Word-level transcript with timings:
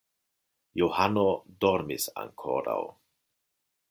Johano 0.81 1.25
dormis 1.65 2.07
ankoraŭ. 2.23 2.81